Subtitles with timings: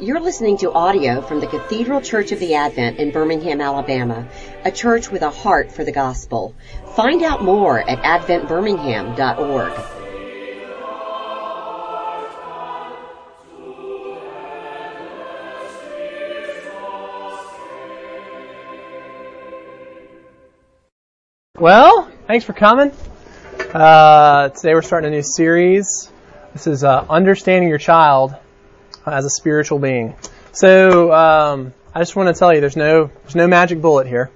[0.00, 4.26] You're listening to audio from the Cathedral Church of the Advent in Birmingham, Alabama,
[4.64, 6.54] a church with a heart for the gospel.
[6.96, 9.72] Find out more at adventbirmingham.org.
[21.58, 22.90] Well, thanks for coming.
[23.74, 26.10] Uh, today we're starting a new series.
[26.54, 28.34] This is uh, Understanding Your Child
[29.06, 30.14] as a Spiritual Being.
[30.52, 34.30] So um, I just want to tell you, there's no there's no magic bullet here.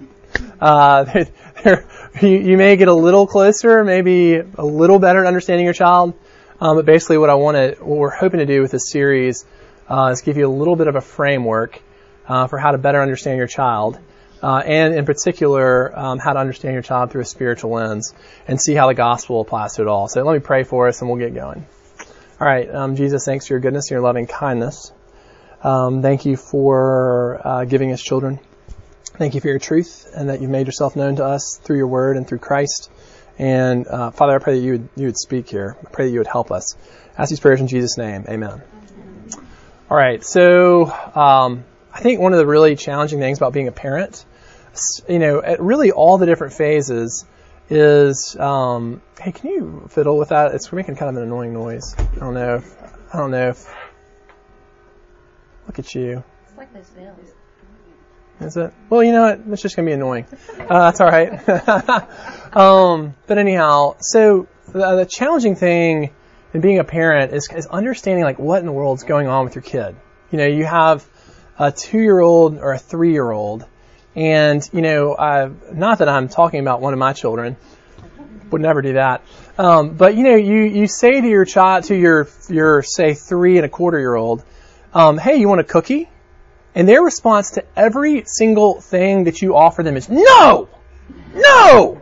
[0.59, 1.03] Uh,
[1.63, 1.87] there,
[2.21, 6.13] you, you, may get a little closer, maybe a little better at understanding your child.
[6.59, 9.45] Um, but basically, what I want to, what we're hoping to do with this series
[9.89, 11.81] uh, is give you a little bit of a framework
[12.27, 13.99] uh, for how to better understand your child
[14.45, 18.13] uh, and in particular, um, how to understand your child through a spiritual lens
[18.47, 20.07] and see how the gospel applies to it all.
[20.07, 21.65] So let me pray for us and we'll get going.
[22.39, 24.91] All right, um, Jesus, thanks for your goodness and your loving kindness.
[25.63, 28.39] Um, thank you for uh, giving us children.
[29.17, 31.87] Thank you for your truth and that you've made yourself known to us through your
[31.87, 32.91] word and through Christ.
[33.39, 35.77] And uh, Father, I pray that you would, you would speak here.
[35.79, 36.75] I pray that you would help us.
[37.17, 38.25] Ask these prayers in Jesus' name.
[38.27, 38.61] Amen.
[39.89, 41.63] All right, so um,
[41.93, 44.25] I think one of the really challenging things about being a parent
[45.07, 47.25] you know, at really all the different phases
[47.69, 50.53] is, um, hey, can you fiddle with that?
[50.53, 51.95] It's making kind of an annoying noise.
[51.97, 52.55] I don't know.
[52.55, 52.75] If,
[53.13, 53.67] I don't know if.
[55.65, 56.23] Look at you.
[56.47, 57.17] It's like those bells.
[58.41, 58.73] Is it?
[58.89, 59.41] Well, you know what?
[59.47, 60.25] It's just gonna be annoying.
[60.59, 61.31] Uh, that's all right.
[62.55, 66.13] um, but anyhow, so the, the, challenging thing
[66.53, 69.55] in being a parent is, is understanding like what in the world's going on with
[69.55, 69.95] your kid.
[70.31, 71.07] You know, you have
[71.57, 73.65] a two-year-old or a three-year-old
[74.15, 77.57] and, you know, uh, not that I'm talking about one of my children,
[78.51, 79.21] would never do that.
[79.57, 83.57] Um, but, you know, you, you say to your child, to your, your, say, three
[83.57, 84.43] and a quarter year old,
[84.93, 86.09] um, hey, you want a cookie?
[86.73, 90.69] And their response to every single thing that you offer them is, no!
[91.33, 92.01] No!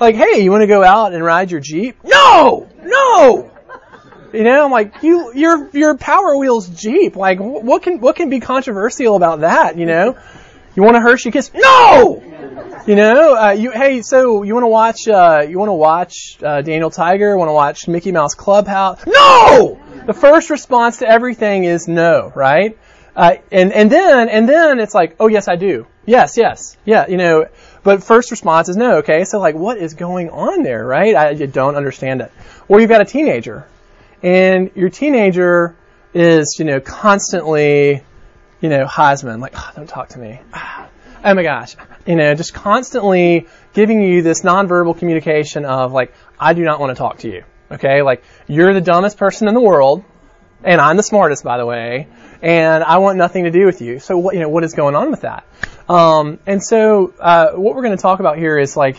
[0.00, 1.96] Like, hey, you want to go out and ride your Jeep?
[2.04, 2.68] No!
[2.82, 3.50] No!
[4.32, 8.30] You know, I'm like, you, your, your Power Wheels Jeep, like, what can, what can
[8.30, 10.18] be controversial about that, you know?
[10.74, 11.50] You want a Hershey kiss?
[11.54, 12.22] No!
[12.86, 16.38] You know, uh, you, hey, so you want to watch, uh, you want to watch,
[16.42, 17.36] uh, Daniel Tiger?
[17.36, 19.06] Want to watch Mickey Mouse Clubhouse?
[19.06, 19.78] No!
[20.06, 22.78] The first response to everything is no, right?
[23.14, 25.86] Uh, and, and then, and then it's like, oh yes, I do.
[26.06, 27.46] Yes, yes, yeah, you know,
[27.84, 29.24] but first response is no, okay?
[29.24, 31.14] So like, what is going on there, right?
[31.14, 32.32] I, I don't understand it.
[32.66, 33.66] Or you've got a teenager,
[34.22, 35.76] and your teenager
[36.14, 38.02] is, you know, constantly,
[38.62, 40.40] you know, Heisman, like, oh, don't talk to me.
[41.24, 41.76] Oh my gosh.
[42.04, 46.90] You know, just constantly giving you this nonverbal communication of like, I do not want
[46.90, 47.44] to talk to you.
[47.70, 48.02] Okay?
[48.02, 50.02] Like, you're the dumbest person in the world,
[50.64, 52.08] and I'm the smartest, by the way,
[52.42, 54.00] and I want nothing to do with you.
[54.00, 55.46] So what, you know, what is going on with that?
[55.88, 58.96] Um, and so, uh, what we're going to talk about here is like,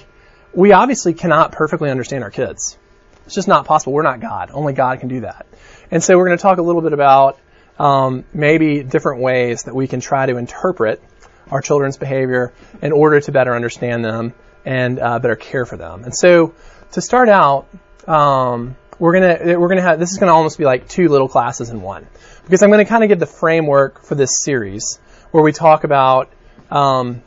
[0.54, 2.78] we obviously cannot perfectly understand our kids.
[3.26, 3.92] It's just not possible.
[3.92, 4.50] We're not God.
[4.54, 5.46] Only God can do that.
[5.92, 7.38] And so we're going to talk a little bit about
[7.80, 11.02] um, maybe different ways that we can try to interpret
[11.50, 14.34] our children's behavior in order to better understand them
[14.66, 16.04] and uh, better care for them.
[16.04, 16.54] And so,
[16.94, 17.68] to start out,
[18.08, 21.70] um, we're gonna we're gonna have this is gonna almost be like two little classes
[21.70, 22.08] in one
[22.44, 25.00] because I'm gonna kind of give the framework for this series
[25.32, 26.32] where we talk about
[26.70, 27.22] um,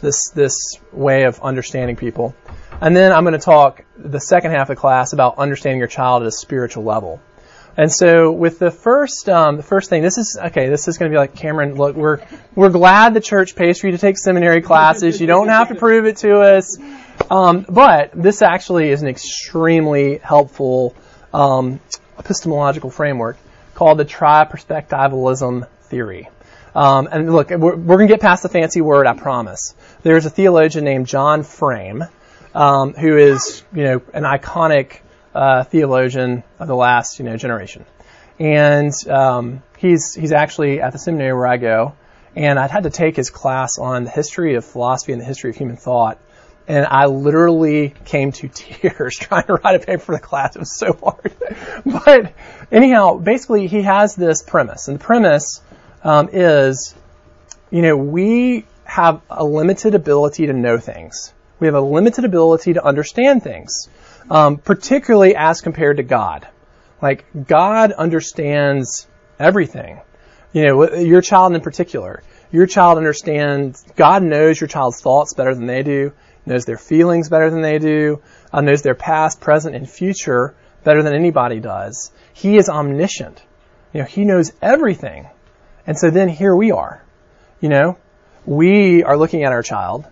[0.00, 2.34] this this way of understanding people,
[2.80, 6.22] and then I'm to talk the second half of the class about understanding your child
[6.22, 7.20] at a spiritual level.
[7.76, 10.68] And so with the first, um, the first thing, this is okay.
[10.68, 11.74] This is going to be like Cameron.
[11.74, 12.20] Look, we're
[12.54, 15.20] we're glad the church pays for you to take seminary classes.
[15.20, 16.78] You don't have to prove it to us.
[17.30, 20.94] Um, but this actually is an extremely helpful
[21.32, 21.80] um,
[22.18, 23.36] epistemological framework
[23.74, 26.28] called the tri-perspectivalism theory.
[26.74, 29.74] Um, and look, we're, we're going to get past the fancy word, I promise.
[30.02, 32.04] There's a theologian named John Frame,
[32.54, 34.98] um, who is, you know, an iconic
[35.34, 37.84] uh, theologian of the last you know generation,
[38.38, 41.94] and um, he's he's actually at the seminary where I go,
[42.34, 45.50] and I'd had to take his class on the history of philosophy and the history
[45.50, 46.18] of human thought,
[46.66, 50.56] and I literally came to tears trying to write a paper for the class.
[50.56, 51.34] It was so hard,
[52.04, 52.32] but
[52.72, 55.60] anyhow, basically he has this premise, and the premise
[56.02, 56.94] um, is,
[57.70, 61.32] you know, we have a limited ability to know things.
[61.60, 63.88] We have a limited ability to understand things
[64.28, 66.46] um, particularly as compared to God.
[67.00, 69.06] Like God understands
[69.38, 70.00] everything.
[70.52, 72.22] You know, your child in particular.
[72.50, 73.84] Your child understands.
[73.96, 76.12] God knows your child's thoughts better than they do.
[76.44, 78.20] Knows their feelings better than they do.
[78.52, 82.10] Uh, knows their past, present, and future better than anybody does.
[82.32, 83.42] He is omniscient.
[83.92, 85.28] You know, he knows everything.
[85.86, 87.04] And so then here we are.
[87.60, 87.98] You know,
[88.46, 90.06] we are looking at our child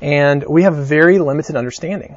[0.00, 2.16] and we have very limited understanding.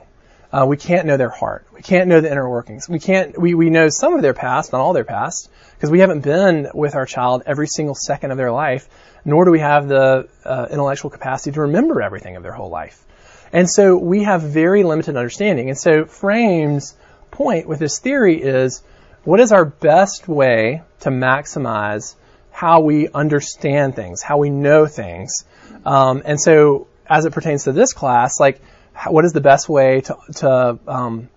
[0.51, 1.67] Uh, we can't know their heart.
[1.73, 2.89] We can't know the inner workings.
[2.89, 5.99] We can't, we, we know some of their past, not all their past, because we
[5.99, 8.89] haven't been with our child every single second of their life,
[9.25, 13.05] nor do we have the uh, intellectual capacity to remember everything of their whole life.
[13.53, 15.69] And so we have very limited understanding.
[15.69, 16.95] And so Frame's
[17.31, 18.81] point with this theory is
[19.23, 22.15] what is our best way to maximize
[22.51, 25.45] how we understand things, how we know things.
[25.85, 28.61] Um, and so as it pertains to this class, like
[29.07, 31.29] what is the best way to, to, um,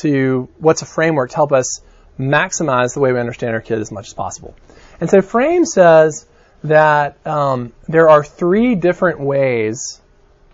[0.00, 1.80] to what's a framework to help us
[2.18, 4.54] maximize the way we understand our kid as much as possible.
[5.00, 6.26] And so Frame says
[6.64, 10.00] that um, there are three different ways,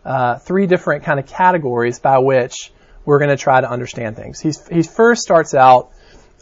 [0.05, 2.73] uh, three different kind of categories by which
[3.05, 4.41] we're going to try to understand things.
[4.41, 5.91] He's, he first starts out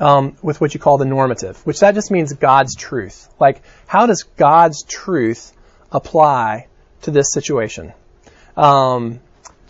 [0.00, 3.28] um, with what you call the normative, which that just means God's truth.
[3.40, 5.52] Like, how does God's truth
[5.90, 6.68] apply
[7.02, 7.92] to this situation?
[8.56, 9.20] Um,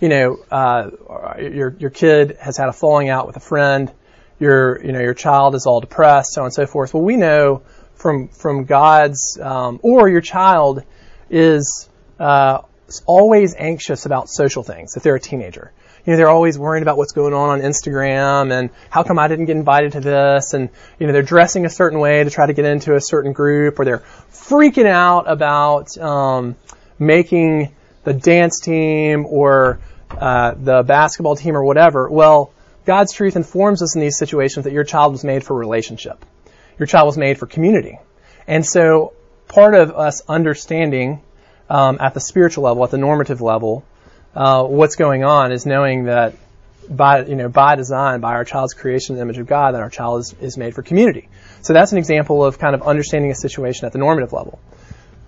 [0.00, 0.91] you know, uh,
[1.39, 3.93] your your kid has had a falling out with a friend.
[4.39, 6.95] Your you know your child is all depressed, so on and so forth.
[6.95, 7.62] Well, we know
[7.95, 10.85] from from God's um, or your child
[11.31, 11.89] is
[12.21, 12.62] uh,
[13.06, 15.73] always anxious about social things if they're a teenager
[16.09, 19.29] you know, they're always worrying about what's going on on Instagram and how come I
[19.29, 22.47] didn't get invited to this and, you know, they're dressing a certain way to try
[22.47, 24.03] to get into a certain group or they're
[24.33, 26.56] freaking out about, um,
[26.99, 27.75] making
[28.09, 32.09] the dance team or, uh, the basketball team or whatever.
[32.09, 32.53] Well,
[32.85, 36.25] God's truth informs us in these situations that your child was made for relationship.
[36.79, 37.99] Your child was made for community.
[38.47, 39.13] And so
[39.47, 41.21] part of us understanding
[41.69, 43.85] um, at the spiritual level, at the normative level,
[44.35, 46.35] uh, what's going on is knowing that
[46.89, 49.83] by you know by design, by our child's creation in the image of God, that
[49.83, 51.29] our child is, is made for community.
[51.61, 54.59] So that's an example of kind of understanding a situation at the normative level.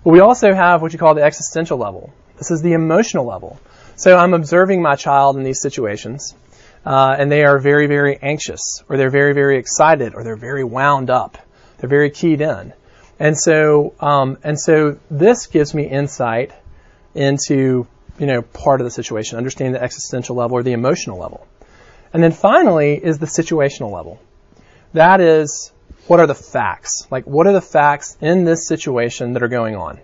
[0.03, 2.13] But we also have what you call the existential level.
[2.41, 3.61] This is the emotional level.
[3.97, 6.35] So I'm observing my child in these situations,
[6.87, 10.65] uh, and they are very, very anxious, or they're very, very excited, or they're very
[10.65, 11.37] wound up.
[11.77, 12.73] They're very keyed in.
[13.19, 16.53] And so, um, and so this gives me insight
[17.15, 17.87] into
[18.19, 21.47] you know, part of the situation, understanding the existential level or the emotional level.
[22.15, 24.19] And then finally is the situational level.
[24.95, 25.73] That is,
[26.07, 27.07] what are the facts?
[27.11, 30.01] Like, what are the facts in this situation that are going on?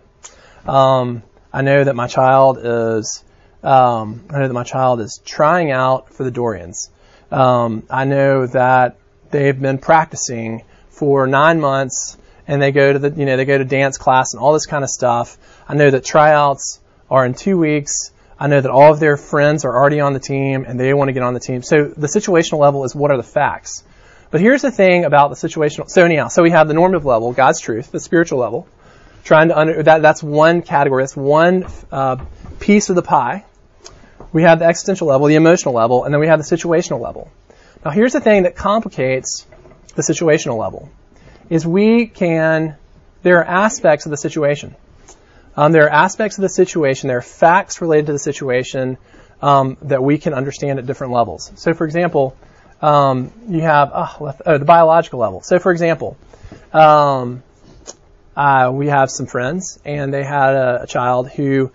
[0.66, 1.22] Um,
[1.56, 3.24] I know that my child is,
[3.62, 6.90] um, I know that my child is trying out for the Dorians.
[7.30, 8.98] Um, I know that
[9.30, 13.56] they've been practicing for nine months and they go to the, you know, they go
[13.56, 15.38] to dance class and all this kind of stuff.
[15.66, 16.78] I know that tryouts
[17.10, 18.10] are in two weeks.
[18.38, 21.08] I know that all of their friends are already on the team and they want
[21.08, 21.62] to get on the team.
[21.62, 23.82] So the situational level is what are the facts.
[24.30, 25.88] But here's the thing about the situational.
[25.88, 28.68] So anyhow, so we have the normative level, God's truth, the spiritual level.
[29.26, 31.02] Trying to under that that's one category.
[31.02, 32.16] That's one uh,
[32.60, 33.44] piece of the pie.
[34.32, 37.30] We have the existential level, the emotional level, and then we have the situational level.
[37.84, 39.44] Now here's the thing that complicates
[39.94, 40.88] the situational level
[41.50, 42.76] is we can
[43.22, 44.74] there are aspects of the situation
[45.56, 48.98] um, there are aspects of the situation, there are facts related to the situation
[49.40, 51.50] um, that we can understand at different levels.
[51.56, 52.36] So, for example,
[52.82, 55.40] um, you have oh, oh, the biological level.
[55.40, 56.18] So, for example,
[56.74, 57.42] um,
[58.36, 61.72] uh, we have some friends, and they had a, a child who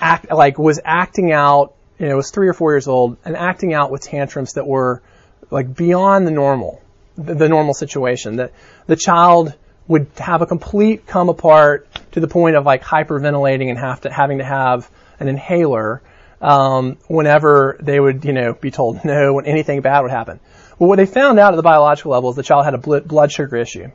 [0.00, 1.74] act like was acting out.
[1.98, 5.02] You know, was three or four years old and acting out with tantrums that were
[5.50, 6.82] like beyond the normal,
[7.16, 8.36] the, the normal situation.
[8.36, 8.52] That
[8.86, 9.54] the child
[9.86, 14.10] would have a complete come apart to the point of like hyperventilating and have to
[14.10, 14.90] having to have
[15.20, 16.02] an inhaler
[16.40, 20.40] um, whenever they would you know be told no when anything bad would happen.
[20.78, 23.30] Well, what they found out at the biological level is the child had a blood
[23.30, 23.90] sugar issue,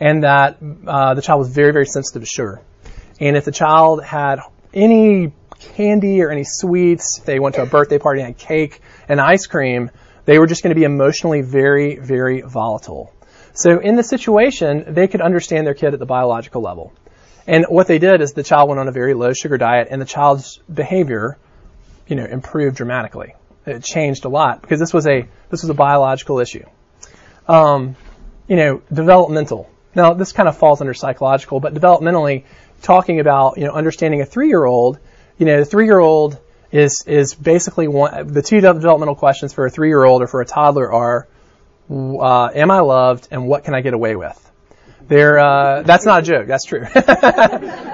[0.00, 2.60] and that uh, the child was very very sensitive to sugar.
[3.20, 4.40] And if the child had
[4.74, 8.80] any candy or any sweets, if they went to a birthday party and had cake
[9.08, 9.90] and ice cream,
[10.26, 13.12] they were just going to be emotionally very very volatile.
[13.54, 16.92] So in the situation, they could understand their kid at the biological level.
[17.46, 20.00] And what they did is the child went on a very low sugar diet and
[20.00, 21.38] the child's behavior,
[22.06, 23.34] you know, improved dramatically.
[23.64, 26.64] It changed a lot because this was a, this was a biological issue.
[27.48, 27.96] Um,
[28.48, 29.70] you know, developmental.
[29.96, 32.44] Now this kind of falls under psychological, but developmentally,
[32.82, 34.98] talking about, you know, understanding a three-year-old,
[35.38, 36.38] you know, the three-year-old
[36.70, 40.92] is, is basically one, the two developmental questions for a three-year-old or for a toddler
[40.92, 41.26] are,
[41.90, 44.42] uh, am I loved and what can I get away with?
[45.08, 46.46] They're, uh, that's not a joke.
[46.46, 46.84] That's true.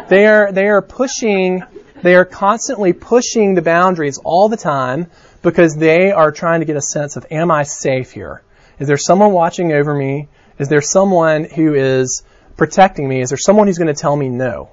[0.08, 1.62] they are, they are pushing,
[2.02, 5.08] they are constantly pushing the boundaries all the time
[5.42, 8.42] because they are trying to get a sense of, am I safe here?
[8.78, 10.28] Is there someone watching over me?
[10.62, 12.22] Is there someone who is
[12.56, 13.20] protecting me?
[13.20, 14.70] Is there someone who's going to tell me no?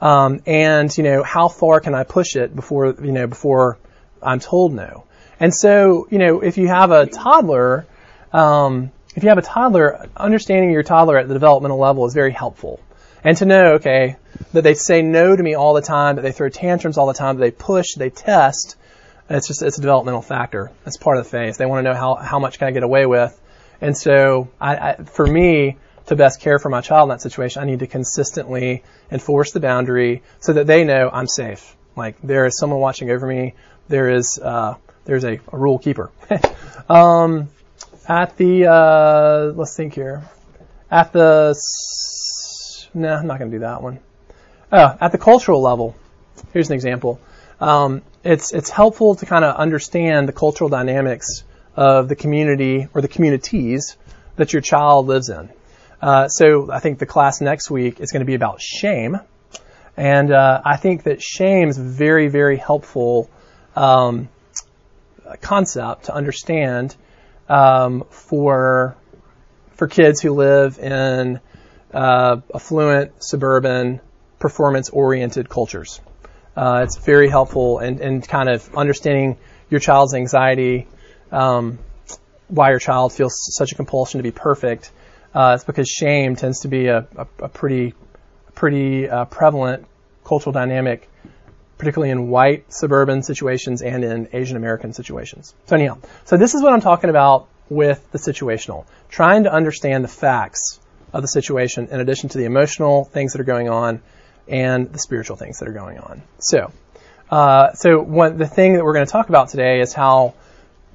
[0.00, 3.78] Um, and you know, how far can I push it before you know before
[4.20, 5.04] I'm told no?
[5.38, 7.86] And so, you know, if you have a toddler,
[8.32, 12.32] um, if you have a toddler, understanding your toddler at the developmental level is very
[12.32, 12.80] helpful.
[13.22, 14.16] And to know, okay,
[14.52, 17.14] that they say no to me all the time, that they throw tantrums all the
[17.14, 18.76] time, that they push, they test,
[19.30, 20.72] it's just, it's a developmental factor.
[20.84, 21.56] That's part of the phase.
[21.56, 23.39] They want to know how, how much can I get away with.
[23.80, 27.62] And so, I, I, for me, to best care for my child in that situation,
[27.62, 28.82] I need to consistently
[29.12, 31.76] enforce the boundary so that they know I'm safe.
[31.96, 33.54] Like there is someone watching over me.
[33.88, 36.10] There is uh, there's a, a, rule keeper.
[36.88, 37.48] um,
[38.08, 40.24] at the uh, let's think here.
[40.90, 41.54] At the
[42.92, 44.00] no, I'm not going to do that one.
[44.72, 45.94] Oh, at the cultural level,
[46.52, 47.20] here's an example.
[47.60, 51.44] Um, it's it's helpful to kind of understand the cultural dynamics
[51.76, 53.96] of the community or the communities
[54.36, 55.50] that your child lives in.
[56.00, 59.18] Uh, so I think the class next week is going to be about shame,
[59.96, 63.28] and uh, I think that shame is a very very helpful
[63.76, 64.28] um,
[65.40, 66.96] concept to understand
[67.48, 68.96] um, for
[69.74, 71.40] for kids who live in
[71.92, 74.00] uh, affluent suburban
[74.38, 76.00] performance oriented cultures.
[76.56, 79.38] Uh, it's very helpful in, in kind of understanding
[79.70, 80.86] your child's anxiety,
[81.30, 81.78] um,
[82.48, 84.90] why your child feels such a compulsion to be perfect.
[85.34, 87.94] Uh, it's because shame tends to be a, a, a pretty,
[88.54, 89.86] pretty uh, prevalent
[90.24, 91.08] cultural dynamic,
[91.78, 95.54] particularly in white suburban situations and in Asian American situations.
[95.66, 100.02] So anyhow, so this is what I'm talking about with the situational, trying to understand
[100.02, 100.80] the facts
[101.12, 104.02] of the situation in addition to the emotional things that are going on
[104.48, 106.22] and the spiritual things that are going on.
[106.40, 106.72] So,
[107.30, 110.34] uh, so one, the thing that we're going to talk about today is how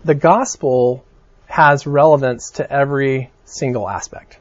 [0.05, 1.03] the gospel
[1.47, 4.38] has relevance to every single aspect.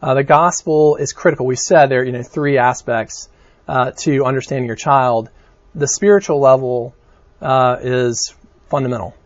[0.00, 1.44] Uh, the gospel is critical.
[1.44, 3.28] We said there are you know three aspects
[3.66, 5.28] uh, to understanding your child.
[5.74, 6.94] The spiritual level
[7.40, 8.34] uh, is
[8.70, 9.16] fundamental.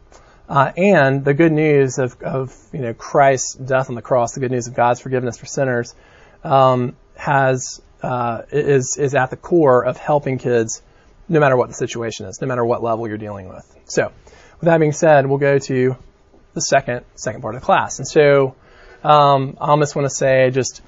[0.49, 4.41] Uh, and the good news of, of, you know Christ's death on the cross, the
[4.41, 5.95] good news of God's forgiveness for sinners,
[6.43, 10.81] um, has uh, is is at the core of helping kids,
[11.29, 13.77] no matter what the situation is, no matter what level you're dealing with.
[13.87, 14.13] So,
[14.61, 15.97] with that being said, we'll go to
[16.55, 17.99] the second second part of the class.
[17.99, 18.57] And so,
[19.05, 20.81] um, I almost want to say just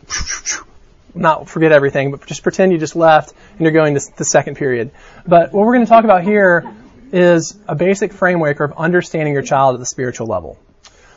[1.15, 4.57] not forget everything, but just pretend you just left and you're going to the second
[4.57, 4.91] period.
[5.27, 6.71] But what we're going to talk about here
[7.13, 10.59] is a basic framework of understanding your child at the spiritual level.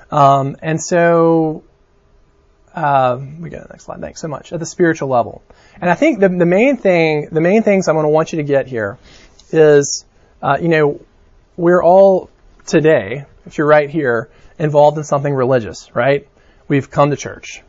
[0.09, 1.63] Um, and so,
[2.73, 3.99] uh, we go to the next slide.
[4.01, 4.53] Thanks so much.
[4.53, 5.41] At the spiritual level.
[5.79, 8.37] And I think the, the main thing, the main things I'm going to want you
[8.37, 8.97] to get here
[9.51, 10.05] is,
[10.41, 11.01] uh, you know,
[11.57, 12.29] we're all
[12.65, 16.27] today, if you're right here, involved in something religious, right?
[16.67, 17.61] We've come to church.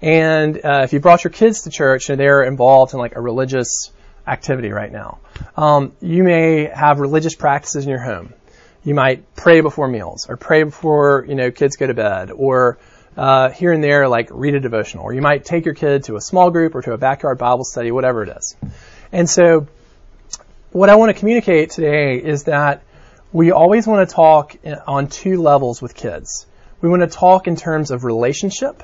[0.00, 3.20] And uh, if you brought your kids to church and they're involved in like a
[3.20, 3.90] religious
[4.28, 5.18] activity right now.
[5.56, 8.34] Um, you may have religious practices in your home.
[8.84, 12.78] You might pray before meals, or pray before you know kids go to bed, or
[13.16, 16.16] uh, here and there like read a devotional, or you might take your kid to
[16.16, 18.56] a small group or to a backyard Bible study, whatever it is.
[19.10, 19.66] And so,
[20.70, 22.82] what I want to communicate today is that
[23.32, 24.56] we always want to talk
[24.86, 26.46] on two levels with kids.
[26.80, 28.82] We want to talk in terms of relationship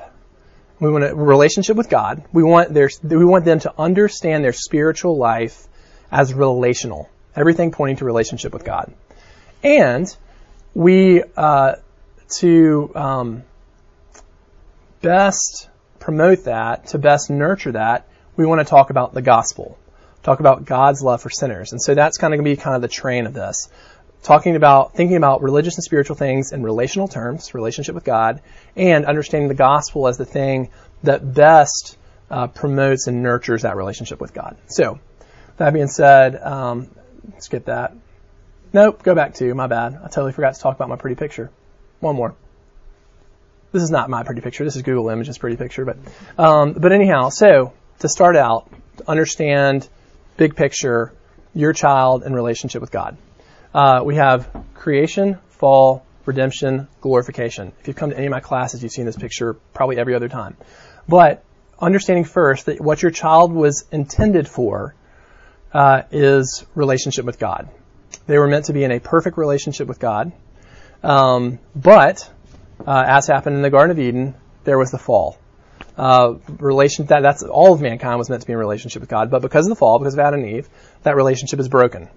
[0.79, 2.25] we want a relationship with God.
[2.33, 5.67] We want their, we want them to understand their spiritual life
[6.11, 7.09] as relational.
[7.35, 8.93] Everything pointing to relationship with God.
[9.63, 10.13] And
[10.73, 11.75] we, uh,
[12.39, 13.43] to um,
[15.01, 19.77] best promote that, to best nurture that, we want to talk about the gospel,
[20.23, 21.71] talk about God's love for sinners.
[21.71, 23.69] And so that's kind of going to be kind of the train of this
[24.25, 28.41] talking about, thinking about religious and spiritual things in relational terms, relationship with God,
[28.75, 30.71] and understanding the gospel as the thing
[31.03, 31.95] that best
[32.31, 34.57] uh, promotes and nurtures that relationship with God.
[34.65, 34.99] So,
[35.57, 36.89] that being said, um,
[37.37, 37.93] skip that.
[38.73, 39.93] Nope, go back to, my bad.
[40.03, 41.51] I totally forgot to talk about my pretty picture.
[41.99, 42.33] One more.
[43.73, 44.63] This is not my pretty picture.
[44.63, 45.97] This is Google Images pretty picture, but,
[46.43, 48.67] um, but anyhow, so, to start out,
[49.07, 49.87] understand
[50.35, 51.13] big picture,
[51.53, 53.17] your child in relationship with God
[53.75, 57.73] uh, we have creation, fall, redemption, glorification.
[57.81, 60.29] If you've come to any of my classes, you've seen this picture probably every other
[60.29, 60.55] time.
[61.09, 61.43] But
[61.77, 64.95] understanding first that what your child was intended for
[65.73, 67.67] uh, is relationship with God.
[68.27, 70.31] They were meant to be in a perfect relationship with God.
[71.03, 72.31] Um, but
[72.87, 75.37] uh, as happened in the Garden of Eden, there was the fall.
[75.97, 79.29] Uh, relation that that's all of mankind was meant to be in relationship with God,
[79.29, 80.69] but because of the fall, because of Adam and Eve,
[81.03, 82.07] that relationship is broken.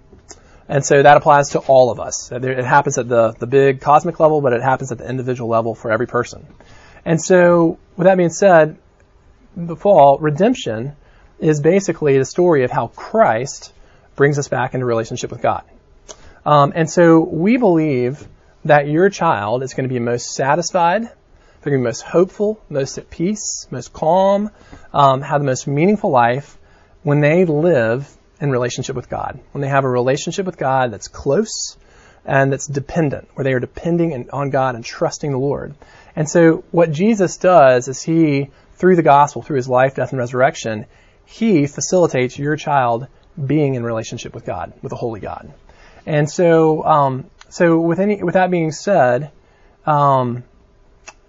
[0.69, 2.31] And so that applies to all of us.
[2.31, 5.75] It happens at the, the big cosmic level, but it happens at the individual level
[5.75, 6.47] for every person.
[7.05, 8.77] And so, with that being said,
[9.57, 10.95] the fall, redemption
[11.39, 13.73] is basically the story of how Christ
[14.15, 15.63] brings us back into relationship with God.
[16.45, 18.27] Um, and so we believe
[18.65, 22.61] that your child is going to be most satisfied, they're going to be most hopeful,
[22.69, 24.51] most at peace, most calm,
[24.93, 26.59] um, have the most meaningful life
[27.03, 29.41] when they live in relationship with God.
[29.53, 31.77] When they have a relationship with God that's close
[32.25, 35.75] and that's dependent, where they are depending on God and trusting the Lord.
[36.15, 40.19] And so what Jesus does is he, through the gospel, through his life, death, and
[40.19, 40.87] resurrection,
[41.25, 43.07] he facilitates your child
[43.45, 45.53] being in relationship with God, with a holy God.
[46.07, 49.31] And so, um, so with any, with that being said,
[49.87, 50.45] um,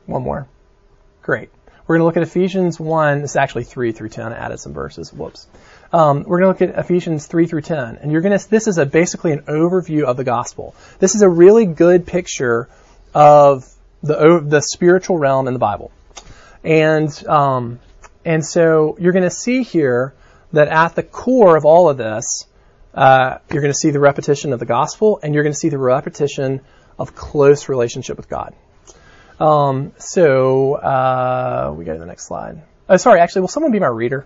[0.05, 0.47] one more.
[1.21, 1.49] Great.
[1.85, 3.21] We're going to look at Ephesians 1.
[3.21, 4.33] This is actually 3 through 10.
[4.33, 5.11] I added some verses.
[5.13, 5.47] Whoops.
[5.91, 7.97] Um, we're going to look at Ephesians 3 through 10.
[7.97, 10.75] And you're going to, this is a, basically an overview of the gospel.
[10.99, 12.69] This is a really good picture
[13.13, 13.67] of
[14.03, 15.91] the, the spiritual realm in the Bible.
[16.63, 17.79] And, um,
[18.23, 20.13] and so you're going to see here
[20.51, 22.45] that at the core of all of this,
[22.93, 25.69] uh, you're going to see the repetition of the gospel and you're going to see
[25.69, 26.61] the repetition
[26.97, 28.53] of close relationship with God.
[29.39, 32.61] Um, so uh, we go to the next slide.
[32.89, 33.21] Oh, sorry.
[33.21, 34.25] Actually, will someone be my reader?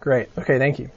[0.00, 0.28] Great.
[0.38, 0.90] Okay, thank you.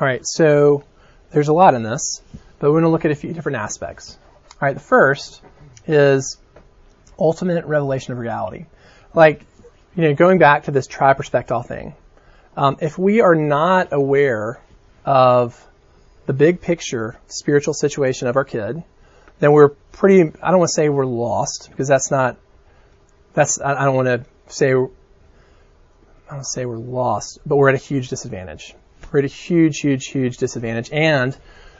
[0.00, 0.84] All right, so
[1.32, 2.22] there's a lot in this,
[2.58, 4.18] but we're going to look at a few different aspects.
[4.52, 5.40] All right, the first
[5.86, 6.38] is
[7.18, 8.66] ultimate revelation of reality.
[9.14, 9.44] Like,
[9.94, 11.94] you know, going back to this triperspectival thing,
[12.56, 14.60] um, if we are not aware
[15.04, 15.60] of
[16.26, 18.82] the big picture spiritual situation of our kid,
[19.40, 22.36] then we're pretty, I don't want to say we're lost because that's not,
[23.34, 24.74] that's, I don't want to say,
[26.30, 28.74] I don't say we're lost, but we're at a huge disadvantage.
[29.12, 31.36] We're at a huge, huge, huge disadvantage and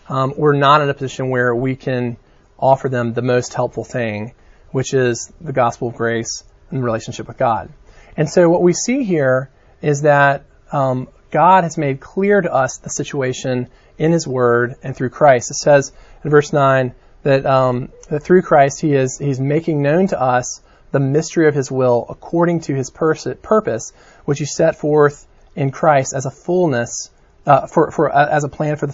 [0.08, 2.18] um, we're not in a position where we can
[2.58, 4.34] offer them the most helpful thing,
[4.70, 7.72] which is the gospel of grace and relationship with God.
[8.16, 12.78] And so what we see here is that um, God has made clear to us
[12.78, 15.50] the situation in His Word and through Christ.
[15.50, 20.06] It says in verse 9, that, um, that through Christ he is he's making known
[20.08, 20.60] to us
[20.94, 23.92] the mystery of his will according to his pers- purpose,
[24.24, 25.26] which he set forth
[25.56, 27.10] in Christ as a fullness
[27.44, 28.92] uh, for, for uh, as a plan for the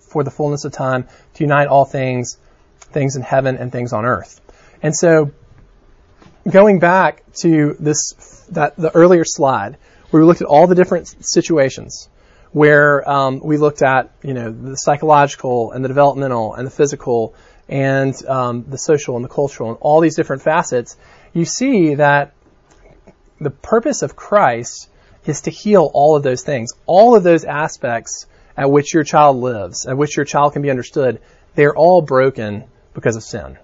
[0.00, 2.38] for the fullness of time to unite all things,
[2.80, 4.40] things in heaven and things on earth.
[4.82, 5.30] And so,
[6.50, 8.14] going back to this
[8.50, 9.76] that the earlier slide
[10.10, 12.08] where we looked at all the different situations
[12.50, 17.36] where um, we looked at you know the psychological and the developmental and the physical
[17.68, 20.96] and um, the social and the cultural and all these different facets,
[21.32, 22.34] you see that
[23.40, 24.88] the purpose of Christ
[25.26, 26.72] is to heal all of those things.
[26.86, 30.70] All of those aspects at which your child lives, at which your child can be
[30.70, 31.20] understood,
[31.54, 32.64] they're all broken
[32.94, 33.58] because of sin.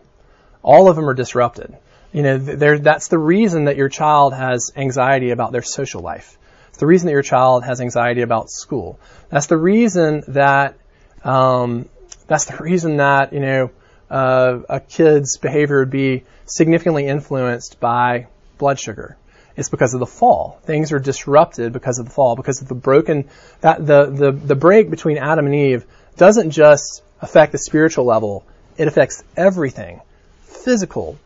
[0.63, 1.77] All of them are disrupted.
[2.13, 6.39] You know, that's the reason that your child has anxiety about their social life.
[6.69, 9.01] It's the reason that your child has anxiety about school.
[9.31, 10.77] That's the reason that
[11.25, 11.89] um,
[12.27, 13.71] that's the reason that you know
[14.11, 18.27] uh, a kid's behavior would be significantly influenced by
[18.59, 19.17] blood sugar.
[19.57, 20.59] It's because of the fall.
[20.65, 23.29] Things are disrupted because of the fall, because of the broken,
[23.61, 25.87] that the, the, the break between Adam and Eve
[26.17, 28.45] doesn't just affect the spiritual level,
[28.77, 30.01] it affects everything.
[30.43, 31.19] Physical,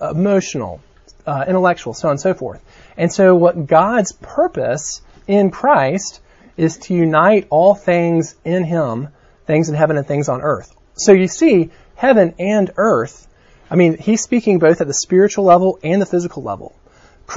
[0.00, 0.80] emotional,
[1.26, 2.62] uh, intellectual, so on and so forth.
[2.96, 6.20] And so what God's purpose in Christ
[6.56, 9.08] is to unite all things in Him,
[9.46, 10.74] things in heaven and things on earth.
[10.94, 13.26] So you see, heaven and earth.
[13.70, 16.74] I mean, he's speaking both at the spiritual level and the physical level.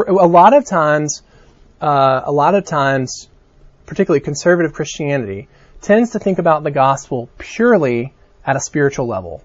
[0.08, 1.22] A lot of times,
[1.82, 3.30] uh, a lot of times,
[3.86, 5.48] particularly conservative Christianity,
[5.82, 8.14] tends to think about the gospel purely
[8.46, 9.44] at a spiritual level.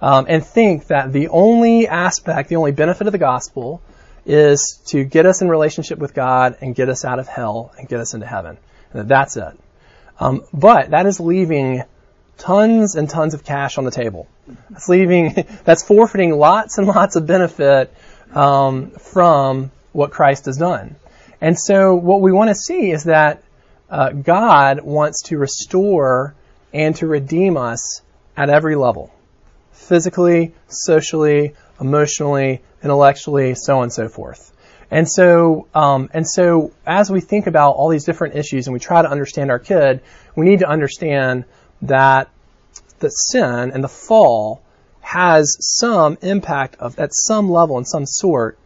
[0.00, 3.80] Um, and think that the only aspect, the only benefit of the gospel
[4.26, 7.88] is to get us in relationship with God and get us out of hell and
[7.88, 8.58] get us into heaven.
[8.92, 9.58] and that that's it.
[10.18, 11.84] Um, but that is leaving
[12.38, 14.26] tons and tons of cash on the table.
[14.70, 17.94] That's leaving, that's forfeiting lots and lots of benefit
[18.34, 20.96] um, from what Christ has done.
[21.40, 23.42] And so what we want to see is that
[23.90, 26.34] uh, God wants to restore
[26.72, 28.00] and to redeem us
[28.36, 29.12] at every level.
[29.72, 34.50] Physically, socially, emotionally, intellectually, so on and so forth.
[34.90, 38.80] And so, um, and so, as we think about all these different issues and we
[38.80, 40.02] try to understand our kid,
[40.36, 41.44] we need to understand
[41.82, 42.28] that
[43.00, 44.62] the sin and the fall
[45.00, 48.58] has some impact of at some level and some sort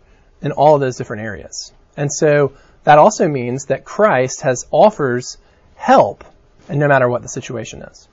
[0.42, 1.72] in all of those different areas.
[1.96, 2.52] And so
[2.85, 5.38] that also means that Christ has offers
[5.74, 6.24] help,
[6.68, 8.09] and no matter what the situation is.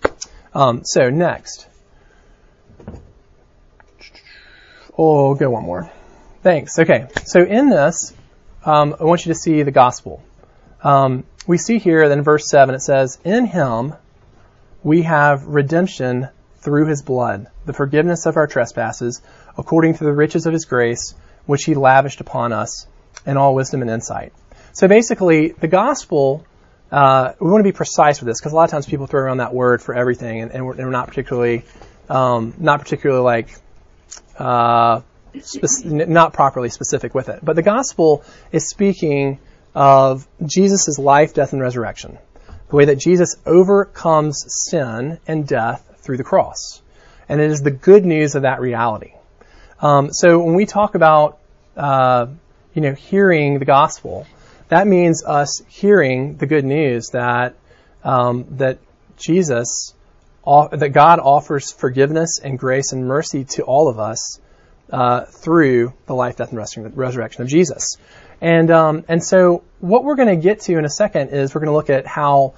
[0.54, 1.68] Um, so next,
[4.98, 5.92] oh, go one more.
[6.42, 6.80] Thanks.
[6.80, 8.14] Okay, so in this,
[8.66, 10.24] um, I want you to see the gospel.
[10.84, 13.94] Um, we see here that in verse seven it says, "In Him
[14.84, 19.22] we have redemption through His blood, the forgiveness of our trespasses,
[19.58, 21.14] according to the riches of His grace,
[21.46, 22.88] which He lavished upon us
[23.26, 24.34] in all wisdom and insight."
[24.74, 26.46] So basically, the gospel,
[26.92, 29.22] uh, we want to be precise with this because a lot of times people throw
[29.22, 31.64] around that word for everything, and, and, we're, and we're, not particularly,
[32.10, 33.56] um, not particularly like,
[34.38, 35.02] uh,
[35.42, 37.40] spec- not properly specific with it.
[37.44, 39.40] But the gospel is speaking
[39.76, 42.18] of Jesus' life, death, and resurrection.
[42.70, 46.82] The way that Jesus overcomes sin and death through the cross.
[47.30, 49.14] And it is the good news of that reality.
[49.80, 51.40] Um, so when we talk about,
[51.76, 52.28] uh,
[52.74, 54.26] you know, hearing the gospel,
[54.70, 57.56] that means us hearing the good news that
[58.04, 58.80] um, that
[59.18, 59.94] Jesus,
[60.46, 64.40] that God offers forgiveness and grace and mercy to all of us
[64.92, 67.98] uh, through the life, death, and resurrection of Jesus.
[68.44, 71.62] And um, and so what we're going to get to in a second is we're
[71.62, 72.56] going to look at how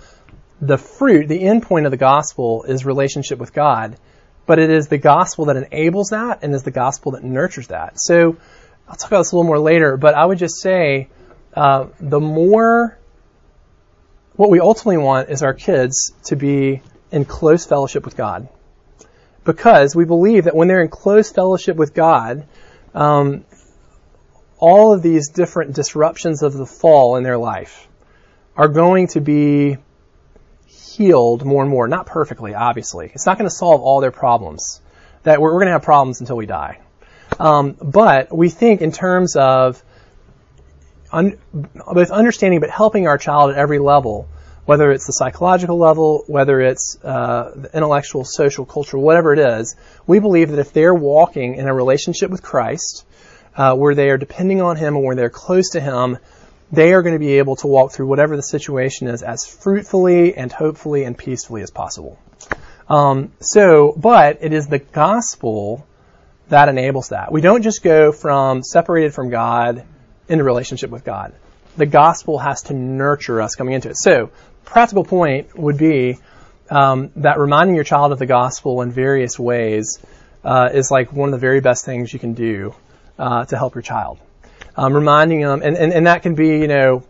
[0.60, 3.96] the fruit, the end point of the gospel, is relationship with God,
[4.48, 8.00] but it is the gospel that enables that, and is the gospel that nurtures that.
[8.00, 8.36] So
[8.90, 11.08] I'll talk about this a little more later, but I would just say
[11.54, 12.98] uh, the more
[14.38, 18.50] what we ultimately want is our kids to be in close fellowship with God.
[19.44, 22.48] Because we believe that when they're in close fellowship with God,
[22.96, 23.46] um,
[24.58, 27.88] all of these different disruptions of the fall in their life
[28.56, 29.78] are going to be
[30.68, 31.88] healed more and more.
[31.88, 33.12] Not perfectly, obviously.
[33.14, 34.82] It's not going to solve all their problems.
[35.24, 36.80] That we're, we're going to have problems until we die.
[37.40, 39.84] Um, but we think in terms of
[41.12, 44.30] un, both understanding but helping our child at every level,
[44.66, 49.76] whether it's the psychological level, whether it's uh, the intellectual, social, cultural, whatever it is,
[50.08, 53.06] we believe that if they're walking in a relationship with Christ,
[53.56, 56.18] uh, where they are depending on Him and where they're close to Him,
[56.72, 60.36] they are going to be able to walk through whatever the situation is as fruitfully
[60.36, 62.20] and hopefully and peacefully as possible.
[62.90, 65.86] Um, so, but it is the gospel
[66.50, 67.32] that enables that.
[67.32, 69.84] We don't just go from separated from God
[70.28, 71.34] into relationship with God.
[71.78, 73.98] The gospel has to nurture us coming into it.
[73.98, 74.30] So,
[74.64, 76.18] practical point would be
[76.70, 80.00] um, that reminding your child of the gospel in various ways
[80.44, 82.76] uh, is like one of the very best things you can do
[83.18, 84.20] uh, to help your child.
[84.76, 87.04] Um, reminding them, and, and, and that can be, you know,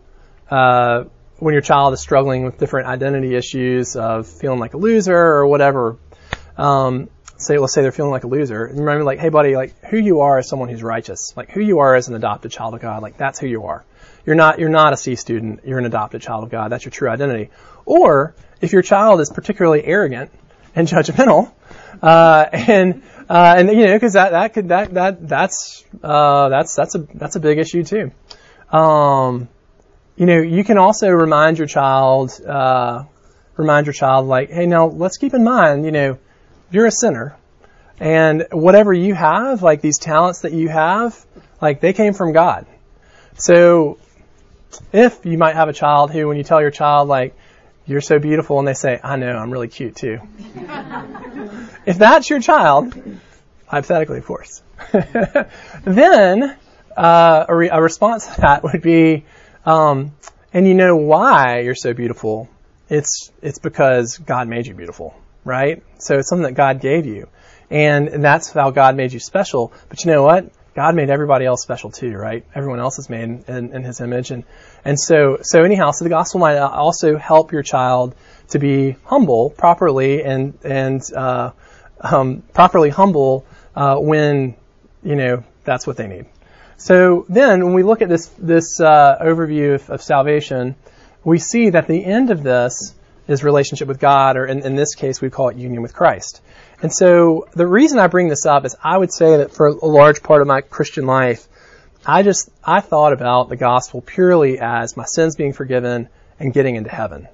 [0.50, 1.04] uh,
[1.38, 5.46] when your child is struggling with different identity issues of feeling like a loser or
[5.46, 5.98] whatever.
[6.56, 8.70] Um, say, let's say they're feeling like a loser.
[8.72, 11.80] Remember, like, hey, buddy, like, who you are as someone who's righteous, like, who you
[11.80, 13.84] are as an adopted child of God, like, that's who you are.
[14.24, 15.60] You're not, you're not a C student.
[15.64, 16.72] You're an adopted child of God.
[16.72, 17.50] That's your true identity.
[17.84, 20.32] Or if your child is particularly arrogant
[20.74, 21.52] and judgmental,
[22.02, 26.74] uh, and uh, and you know, because that that could that that that's uh, that's
[26.74, 28.12] that's a that's a big issue too.
[28.76, 29.48] Um,
[30.16, 33.04] you know, you can also remind your child, uh,
[33.56, 36.18] remind your child, like, hey, now let's keep in mind, you know,
[36.70, 37.36] you're a sinner.
[37.98, 41.24] And whatever you have, like these talents that you have,
[41.60, 42.66] like they came from God.
[43.36, 43.98] So
[44.92, 47.34] if you might have a child who, when you tell your child, like,
[47.86, 50.18] you're so beautiful, and they say, I know, I'm really cute too.
[51.86, 52.94] if that's your child,
[53.66, 54.62] hypothetically, of course,
[55.84, 56.56] then
[56.96, 59.24] uh, a, re- a, response to that would be,
[59.64, 60.12] um,
[60.52, 62.48] and you know why you're so beautiful?
[62.88, 65.14] It's it's because God made you beautiful
[65.46, 65.82] right?
[65.98, 67.28] So it's something that God gave you.
[67.70, 69.72] And that's how God made you special.
[69.88, 70.50] But you know what?
[70.76, 72.44] God made everybody else special too, right?
[72.54, 74.44] Everyone else is made in, in, His image, and
[74.84, 78.14] and so so anyhow, so the gospel might also help your child
[78.50, 81.52] to be humble properly and and uh,
[82.02, 84.54] um, properly humble uh, when
[85.02, 86.26] you know that's what they need.
[86.76, 90.76] So then, when we look at this this uh, overview of, of salvation,
[91.24, 92.94] we see that the end of this
[93.26, 96.42] is relationship with God, or in, in this case, we call it union with Christ.
[96.82, 99.86] And so the reason I bring this up is I would say that for a
[99.86, 101.46] large part of my Christian life,
[102.04, 106.08] I just, I thought about the gospel purely as my sins being forgiven
[106.38, 107.28] and getting into heaven.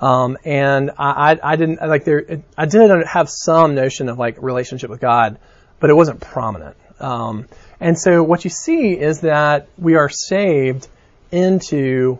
[0.00, 4.90] Um, and I, I, didn't, like there, I didn't have some notion of like relationship
[4.90, 5.38] with God,
[5.80, 6.76] but it wasn't prominent.
[7.00, 7.48] Um,
[7.80, 10.88] and so what you see is that we are saved
[11.32, 12.18] into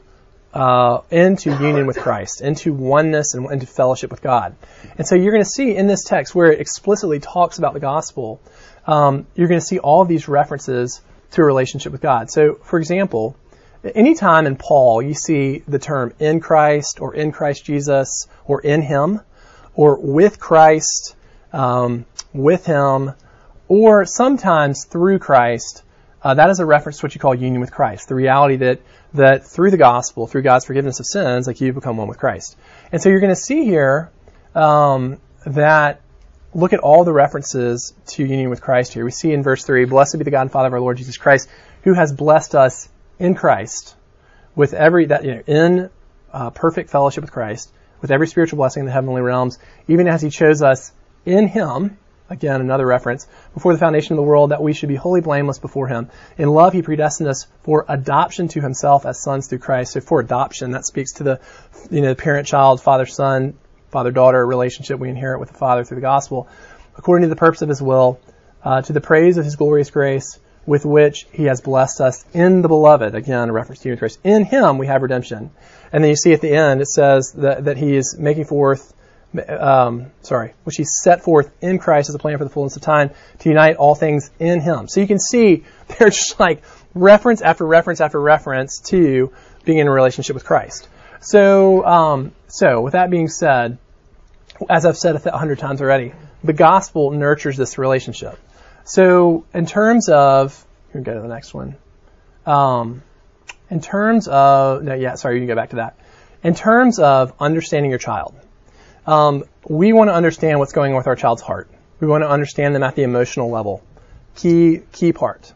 [0.55, 4.55] uh, into union with Christ, into oneness and into fellowship with God.
[4.97, 7.81] And so you're going to see in this text where it explicitly talks about the
[7.81, 8.40] gospel,
[8.87, 12.31] um, you're going to see all these references to a relationship with God.
[12.31, 13.37] So, for example,
[13.97, 18.81] anytime in Paul you see the term in Christ or in Christ Jesus or in
[18.81, 19.21] Him
[19.75, 21.17] or with Christ,
[21.53, 23.12] um, with Him,
[23.67, 25.83] or sometimes through Christ,
[26.23, 28.81] uh, that is a reference to what you call union with Christ, the reality that
[29.14, 32.57] that through the gospel, through God's forgiveness of sins, like you become one with Christ.
[32.92, 34.11] And so you're going to see here
[34.55, 36.00] um, that
[36.53, 39.05] look at all the references to union with Christ here.
[39.05, 41.16] We see in verse three, "Blessed be the God and Father of our Lord Jesus
[41.16, 41.48] Christ,
[41.83, 43.94] who has blessed us in Christ
[44.55, 45.90] with every that you know in
[46.33, 50.22] uh, perfect fellowship with Christ, with every spiritual blessing in the heavenly realms, even as
[50.22, 50.92] He chose us
[51.24, 51.98] in Him."
[52.35, 53.29] Again, another reference.
[53.55, 56.11] Before the foundation of the world, that we should be wholly blameless before Him.
[56.37, 59.92] In love, He predestined us for adoption to Himself as sons through Christ.
[59.92, 61.40] So for adoption, that speaks to the,
[61.92, 63.57] you know, parent-child, father-son,
[63.90, 66.49] father-daughter relationship we inherit with the Father through the gospel,
[66.99, 68.18] according to the purpose of His will,
[68.64, 72.62] uh, to the praise of His glorious grace, with which He has blessed us in
[72.62, 73.14] the Beloved.
[73.14, 74.18] Again, a reference to in Christ.
[74.25, 75.53] In Him we have redemption.
[75.92, 78.92] And then you see at the end, it says that, that He is making forth
[79.49, 82.83] um, sorry, which he set forth in Christ as a plan for the fullness of
[82.83, 84.88] time to unite all things in him.
[84.88, 85.64] So you can see
[85.99, 86.62] there's just like
[86.94, 89.33] reference after reference after reference to
[89.64, 90.88] being in a relationship with Christ.
[91.20, 93.79] So, um, so with that being said,
[94.68, 98.38] as I've said a hundred times already, the gospel nurtures this relationship.
[98.85, 100.55] So in terms of,
[100.92, 101.77] here we go to the next one.
[102.47, 103.03] Um,
[103.70, 105.97] in terms of, no, yeah, sorry, you can go back to that.
[106.42, 108.35] In terms of understanding your child,
[109.07, 111.71] um, we want to understand what's going on with our child's heart.
[112.01, 113.83] We want to understand them at the emotional level.
[114.37, 115.53] Key, key part.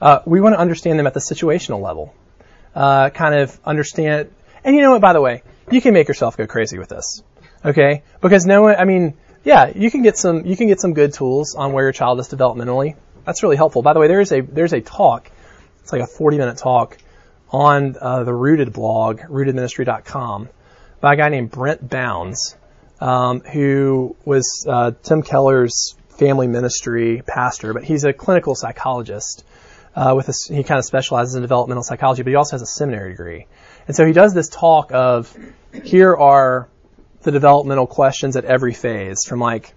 [0.00, 2.14] Uh, we want to understand them at the situational level.
[2.74, 4.30] Uh, kind of understand,
[4.64, 7.22] and you know what, by the way, you can make yourself go crazy with this.
[7.64, 8.02] Okay?
[8.20, 11.12] Because no one, I mean, yeah, you can get some, you can get some good
[11.12, 12.96] tools on where your child is developmentally.
[13.24, 13.82] That's really helpful.
[13.82, 15.30] By the way, there's a, there's a talk,
[15.80, 16.96] it's like a 40 minute talk
[17.50, 20.48] on uh, the Rooted blog, rootedministry.com,
[21.00, 22.56] by a guy named Brent Bounds
[23.00, 29.44] um, who was uh, Tim Keller's family ministry pastor, but he's a clinical psychologist.
[29.96, 32.66] Uh, with a, he kind of specializes in developmental psychology, but he also has a
[32.66, 33.46] seminary degree.
[33.88, 35.34] And so he does this talk of
[35.82, 36.68] here are
[37.22, 39.74] the developmental questions at every phase, from like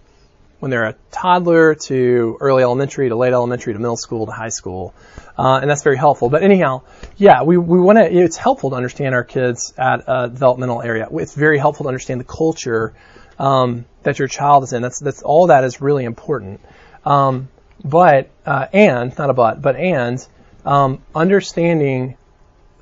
[0.62, 4.50] when they're a toddler to early elementary to late elementary to middle school to high
[4.50, 4.94] school.
[5.36, 6.30] Uh, and that's very helpful.
[6.30, 6.84] But anyhow,
[7.18, 11.08] yeah, we, we want to, it's helpful to understand our kids at a developmental area.
[11.14, 12.94] It's very helpful to understand the culture
[13.40, 14.84] um, that your child is in.
[14.84, 16.62] That's, that's all that is really important.
[17.04, 17.50] Um,
[17.84, 20.24] but, uh, and, not a but, but and,
[20.64, 22.18] um, understanding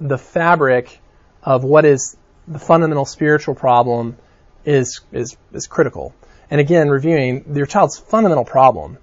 [0.02, 1.00] the fabric
[1.42, 4.18] of what is the fundamental spiritual problem
[4.66, 6.14] is, is, is critical.
[6.52, 8.98] And again, reviewing your child's fundamental problem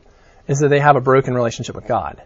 [0.48, 2.22] is that they have a broken relationship with God.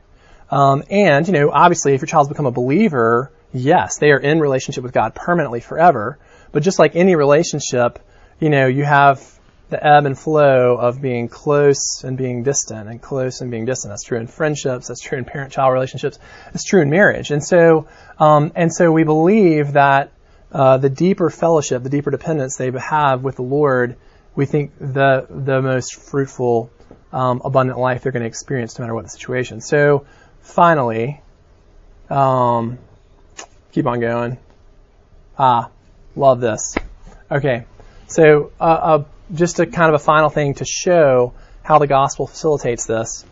[0.51, 4.41] Um, and, you know, obviously if your child's become a believer, yes, they are in
[4.41, 6.19] relationship with God permanently forever.
[6.53, 7.99] But just like any relationship,
[8.41, 9.23] you know, you have
[9.69, 13.93] the ebb and flow of being close and being distant and close and being distant.
[13.93, 14.89] That's true in friendships.
[14.89, 16.19] That's true in parent-child relationships.
[16.53, 17.31] It's true in marriage.
[17.31, 17.87] And so,
[18.19, 20.11] um, and so we believe that
[20.51, 23.97] uh, the deeper fellowship, the deeper dependence they have with the Lord,
[24.35, 26.71] we think the the most fruitful,
[27.13, 29.61] um, abundant life they're going to experience no matter what the situation.
[29.61, 30.07] So,
[30.41, 31.21] finally,
[32.09, 32.79] um,
[33.73, 34.39] keep on going.
[35.39, 35.71] Ah,
[36.17, 36.75] love this.
[37.31, 37.65] Okay,
[38.07, 42.27] so uh, uh, just a kind of a final thing to show how the gospel
[42.27, 43.25] facilitates this.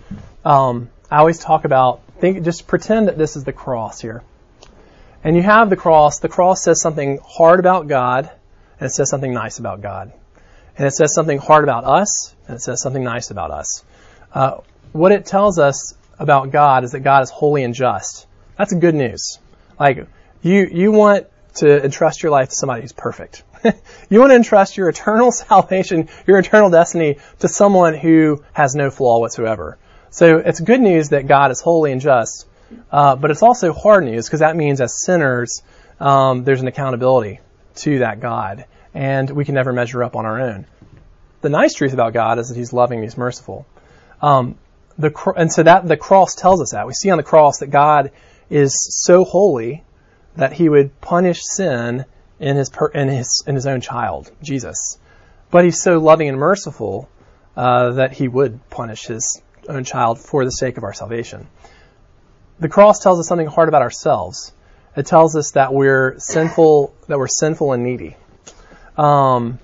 [0.44, 4.22] Um, I always talk about think just pretend that this is the cross here,
[5.24, 6.18] and you have the cross.
[6.20, 8.30] The cross says something hard about God,
[8.78, 10.12] and it says something nice about God,
[10.78, 13.84] and it says something hard about us, and it says something nice about us.
[14.32, 14.58] Uh,
[14.92, 18.26] what it tells us about God is that God is holy and just.
[18.56, 19.38] That's good news.
[19.78, 20.06] Like
[20.40, 23.42] you, you want to entrust your life to somebody who's perfect.
[24.08, 28.90] you want to entrust your eternal salvation, your eternal destiny to someone who has no
[28.90, 29.78] flaw whatsoever.
[30.10, 32.46] So it's good news that God is holy and just,
[32.90, 35.62] uh, but it's also hard news because that means as sinners,
[36.00, 37.40] um, there's an accountability
[37.76, 38.64] to that God,
[38.98, 40.66] and we can never measure up on our own.
[41.40, 43.64] The nice truth about God is that He's loving, He's merciful.
[44.20, 44.58] Um,
[44.98, 47.68] the and so that the cross tells us that we see on the cross that
[47.68, 48.10] God
[48.50, 49.84] is so holy
[50.34, 52.06] that He would punish sin
[52.40, 54.98] in His in His in His own child, Jesus,
[55.52, 57.08] but He's so loving and merciful
[57.56, 61.46] uh, that He would punish His own child for the sake of our salvation.
[62.58, 64.52] The cross tells us something hard about ourselves.
[64.96, 68.16] It tells us that we're sinful, that we're sinful and needy.
[68.98, 69.60] Um,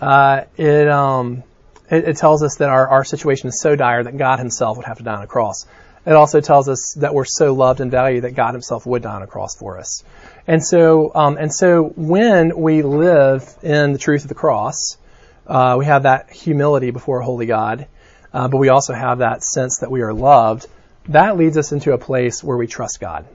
[0.00, 1.42] uh, it, um,
[1.90, 4.86] it, it tells us that our, our situation is so dire that God Himself would
[4.86, 5.66] have to die on a cross.
[6.06, 9.14] It also tells us that we're so loved and valued that God Himself would die
[9.14, 10.02] on a cross for us.
[10.46, 14.96] And so, um, and so when we live in the truth of the cross,
[15.46, 17.86] uh, we have that humility before a holy God,
[18.32, 20.66] uh, but we also have that sense that we are loved.
[21.08, 23.26] That leads us into a place where we trust God.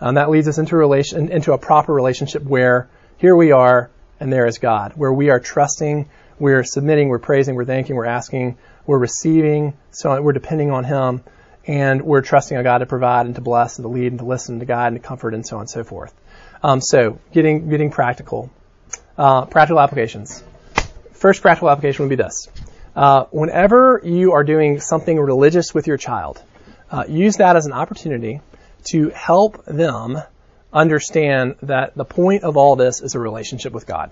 [0.00, 3.90] Um, that leads us into a relation, into a proper relationship where here we are
[4.22, 6.08] and there is God, where we are trusting,
[6.38, 8.56] we're submitting, we're praising, we're thanking, we're asking,
[8.86, 11.24] we're receiving, so we're depending on Him,
[11.66, 14.24] and we're trusting a God to provide and to bless and to lead and to
[14.24, 16.14] listen to God and to comfort and so on and so forth.
[16.62, 18.48] Um, so getting getting practical,
[19.18, 20.44] uh, practical applications.
[21.14, 22.48] First practical application would be this:
[22.94, 26.40] uh, whenever you are doing something religious with your child,
[26.92, 28.40] uh, use that as an opportunity
[28.84, 30.22] to help them
[30.72, 34.10] understand that the point of all this is a relationship with God.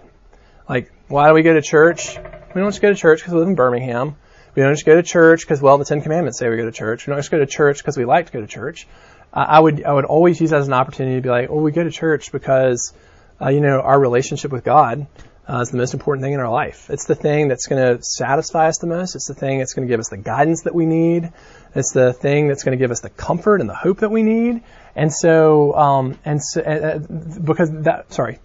[0.68, 2.16] Like, why do we go to church?
[2.16, 4.16] We don't just go to church because we live in Birmingham.
[4.54, 6.72] We don't just go to church because, well, the Ten Commandments say we go to
[6.72, 7.06] church.
[7.06, 8.86] We don't just go to church because we like to go to church.
[9.32, 11.60] Uh, I would, I would always use that as an opportunity to be like, well,
[11.60, 12.92] we go to church because,
[13.40, 15.06] uh, you know, our relationship with God
[15.48, 16.90] uh, is the most important thing in our life.
[16.90, 19.14] It's the thing that's going to satisfy us the most.
[19.14, 21.32] It's the thing that's going to give us the guidance that we need.
[21.74, 24.22] It's the thing that's going to give us the comfort and the hope that we
[24.22, 24.62] need.
[24.94, 28.38] And so, um, and so, uh, uh, because that, sorry,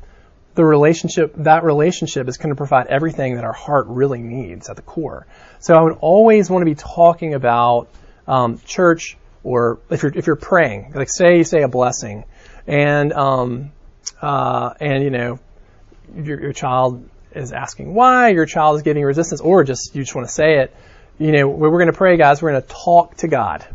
[0.55, 4.75] the relationship, that relationship is going to provide everything that our heart really needs at
[4.75, 5.25] the core.
[5.60, 7.89] So I would always want to be talking about
[8.27, 12.25] um, church, or if you're if you're praying, like say you say a blessing,
[12.65, 13.71] and um,
[14.21, 15.39] uh, and you know
[16.15, 20.15] your, your child is asking why, your child is getting resistance, or just you just
[20.15, 20.75] want to say it
[21.17, 22.41] you know, we're going to pray, guys.
[22.41, 23.65] We're going to talk to God.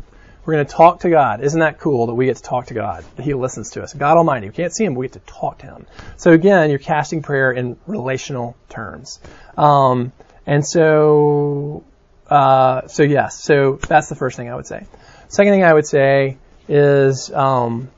[0.45, 1.43] We're going to talk to God.
[1.43, 3.05] Isn't that cool that we get to talk to God?
[3.21, 3.93] He listens to us.
[3.93, 4.49] God Almighty.
[4.49, 5.87] We can't see Him, we get to talk to Him.
[6.17, 9.21] So again, you're casting prayer in relational terms.
[9.57, 10.13] Um,
[10.47, 11.85] and so,
[12.29, 13.43] uh, so yes.
[13.43, 14.87] So that's the first thing I would say.
[15.29, 17.91] Second thing I would say is um,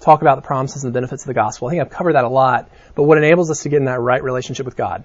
[0.00, 1.68] talk about the promises and the benefits of the gospel.
[1.68, 2.70] I think I've covered that a lot.
[2.94, 5.04] But what enables us to get in that right relationship with God,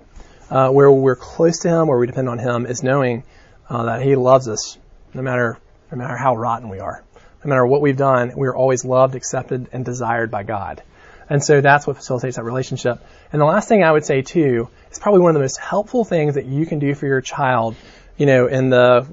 [0.49, 3.23] uh, where we're close to Him, where we depend on Him, is knowing
[3.69, 4.77] uh, that He loves us
[5.13, 5.59] no matter
[5.91, 7.03] no matter how rotten we are,
[7.43, 8.33] no matter what we've done.
[8.35, 10.81] We are always loved, accepted, and desired by God.
[11.29, 13.03] And so that's what facilitates that relationship.
[13.31, 16.05] And the last thing I would say too is probably one of the most helpful
[16.05, 17.75] things that you can do for your child,
[18.17, 19.07] you know, in the,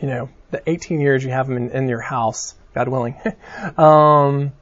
[0.00, 3.16] you know, the 18 years you have them in, in your house, God willing,
[3.76, 4.52] um,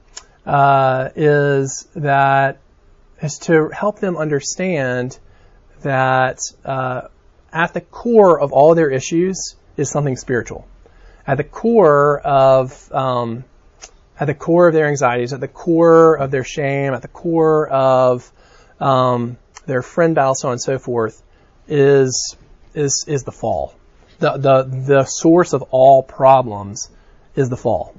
[0.45, 2.59] uh, is that
[3.23, 5.19] is to help them understand
[5.83, 7.03] that uh,
[7.53, 10.67] at the core of all their issues is something spiritual.
[11.27, 13.45] At the core of um,
[14.19, 17.69] at the core of their anxieties, at the core of their shame, at the core
[17.69, 18.31] of
[18.81, 19.37] um,
[19.67, 21.23] their friend battle, so on and so forth,
[21.69, 22.37] is
[22.75, 23.75] is is the fall.
[24.19, 26.91] The the the source of all problems
[27.35, 27.95] is the fall,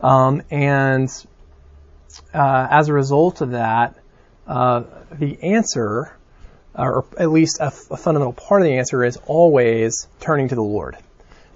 [0.00, 1.08] um, and
[2.34, 3.94] uh, as a result of that,
[4.46, 6.12] uh, the answer
[6.78, 10.62] or at least a, a fundamental part of the answer is always turning to the
[10.62, 10.96] Lord.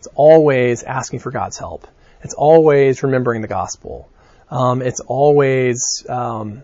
[0.00, 1.86] It's always asking for God's help.
[2.22, 4.08] It's always remembering the gospel.
[4.50, 6.62] Um, it's always um,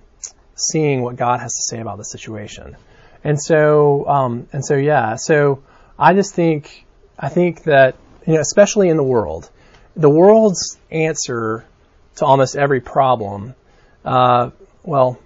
[0.55, 2.79] seeing what God has to say about the situation.
[3.23, 5.17] And so, um, and so, yeah.
[5.17, 5.63] So,
[5.99, 6.87] I just think,
[7.19, 7.97] I think that
[8.27, 9.51] you know, especially in the world,
[9.95, 11.67] the world's answer
[12.15, 13.55] to almost every problem.
[14.03, 14.49] Uh,
[14.83, 15.19] well,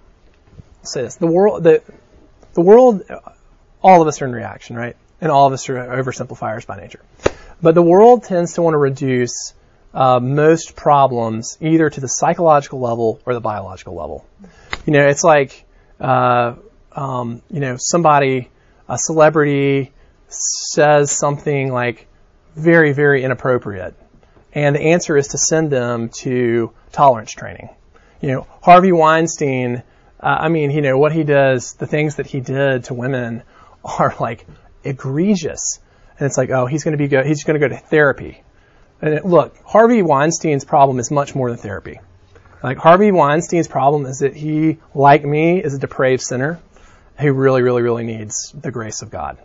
[0.83, 1.81] say this: the world, the
[2.55, 3.03] the world,
[3.81, 4.97] all of us are in reaction, right?
[5.21, 7.01] And all of us are oversimplifiers by nature.
[7.61, 9.53] But the world tends to want to reduce
[9.93, 14.25] uh, most problems either to the psychological level or the biological level.
[14.85, 15.65] You know, it's like,
[15.99, 16.55] uh,
[16.91, 18.49] um, you know, somebody,
[18.89, 19.91] a celebrity
[20.27, 22.07] says something like
[22.55, 23.95] very, very inappropriate.
[24.53, 27.69] And the answer is to send them to tolerance training.
[28.21, 29.83] You know, Harvey Weinstein
[30.21, 33.43] uh, I mean, you know, what he does, the things that he did to women
[33.83, 34.45] are like
[34.83, 35.79] egregious.
[36.17, 38.41] And it's like, oh, he's going to be go, he's going to go to therapy.
[39.01, 41.99] And it, look, Harvey Weinstein's problem is much more than therapy.
[42.61, 46.59] Like Harvey Weinstein's problem is that he, like me, is a depraved sinner.
[47.21, 49.37] who really, really, really needs the grace of God.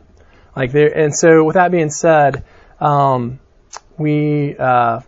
[0.54, 2.44] Like there, and so with that being said,
[2.80, 3.38] um,
[3.98, 5.00] we uh,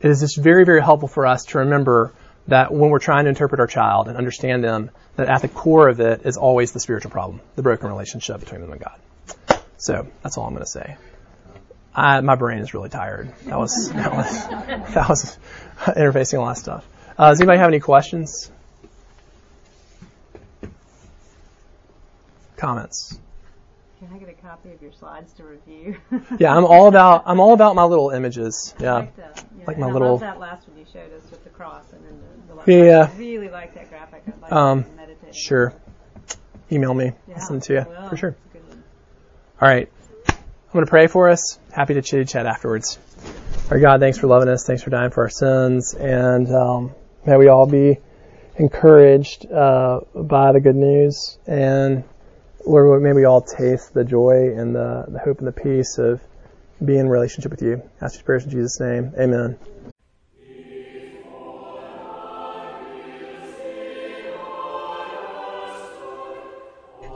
[0.00, 2.12] it is just very, very helpful for us to remember
[2.48, 5.88] that when we're trying to interpret our child and understand them, that at the core
[5.88, 8.98] of it is always the spiritual problem, the broken relationship between them and God.
[9.78, 10.96] So that's all I'm going to say.
[11.94, 13.32] I, my brain is really tired.
[13.46, 14.46] That was that was
[14.94, 15.38] that was
[15.78, 16.86] interfacing a lot of stuff.
[17.16, 18.50] Uh, does anybody have any questions?
[22.56, 23.18] Comments?
[23.98, 25.96] Can I get a copy of your slides to review?
[26.38, 28.74] yeah, I'm all about I'm all about my little images.
[28.78, 30.12] Yeah, like, the, yeah, like my I little.
[30.12, 33.10] love that last one you showed us with the cross and then the, the yeah.
[33.12, 34.22] I really like that graphic.
[34.26, 35.34] I'd like um, to meditate.
[35.34, 35.74] Sure.
[36.70, 37.12] Email me.
[37.26, 38.30] Yeah, I'll send it to you for sure.
[38.30, 38.84] that's a good one.
[39.60, 39.90] All right.
[40.28, 41.58] I'm going to pray for us.
[41.72, 42.96] Happy to chitty chat afterwards.
[43.70, 44.64] Our God, thanks for loving us.
[44.64, 45.94] Thanks for dying for our sins.
[45.94, 46.94] And um,
[47.26, 47.98] may we all be
[48.56, 51.38] encouraged uh, by the good news.
[51.48, 52.04] And
[52.64, 56.20] Lord, may we all taste the joy and the, the hope and the peace of
[56.84, 57.82] being in relationship with you.
[58.00, 59.12] Ask your prayers in Jesus' name.
[59.18, 59.58] Amen.